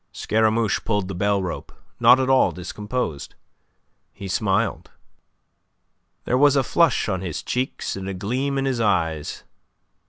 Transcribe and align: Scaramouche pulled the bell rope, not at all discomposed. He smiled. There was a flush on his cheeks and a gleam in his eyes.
Scaramouche 0.13 0.83
pulled 0.83 1.09
the 1.09 1.13
bell 1.13 1.43
rope, 1.43 1.71
not 1.99 2.19
at 2.19 2.27
all 2.27 2.51
discomposed. 2.51 3.35
He 4.11 4.27
smiled. 4.27 4.89
There 6.25 6.39
was 6.39 6.55
a 6.55 6.63
flush 6.63 7.07
on 7.07 7.21
his 7.21 7.43
cheeks 7.43 7.95
and 7.95 8.09
a 8.09 8.15
gleam 8.15 8.57
in 8.57 8.65
his 8.65 8.79
eyes. 8.79 9.43